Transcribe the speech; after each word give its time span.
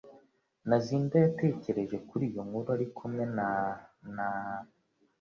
Ntazinda 0.67 1.15
yatekereje 1.25 1.97
kuri 2.09 2.23
iyo 2.31 2.41
nkuru 2.47 2.67
ari 2.75 2.85
kumwe 2.95 3.23
na 3.37 3.49
n 4.15 4.17